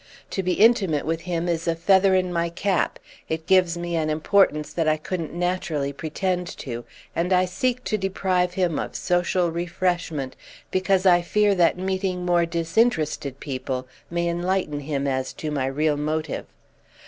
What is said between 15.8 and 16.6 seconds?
motive.